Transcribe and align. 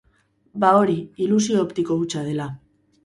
Ba 0.63 0.71
hori, 0.77 0.95
ilusio 1.25 1.61
optiko 1.67 1.99
hutsa 2.03 2.25
dela. 2.31 2.49